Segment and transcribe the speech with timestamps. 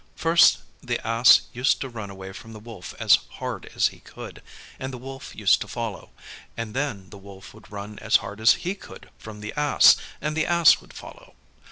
[0.15, 4.41] First the Ass used to run away from the Wolf as hard as he could,
[4.79, 6.09] and the Wolf used to follow;
[6.57, 10.35] and then the Wolf would run as hard as he could from the Ass, and
[10.35, 11.35] the Ass would follow.